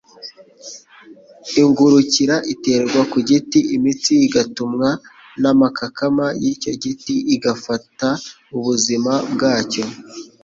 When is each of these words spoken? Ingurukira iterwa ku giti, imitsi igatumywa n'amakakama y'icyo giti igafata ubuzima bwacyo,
Ingurukira 1.61 2.35
iterwa 2.53 3.01
ku 3.11 3.17
giti, 3.29 3.59
imitsi 3.75 4.13
igatumywa 4.27 4.89
n'amakakama 5.41 6.25
y'icyo 6.43 6.71
giti 6.83 7.15
igafata 7.35 8.07
ubuzima 8.57 9.13
bwacyo, 9.33 9.83